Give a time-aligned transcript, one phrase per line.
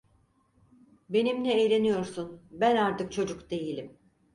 [1.09, 3.97] Benimle eğleniyorsun, ben artık çocuk değilim!